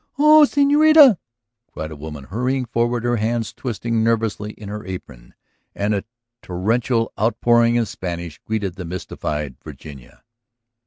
[0.17, 1.19] "Oh, señorita!"
[1.71, 5.35] cried a woman, hurrying forward, her hands twisting nervously in her apron.
[5.75, 6.05] And a
[6.41, 10.23] torrential outpouring in Spanish greeted the mystified Virginia.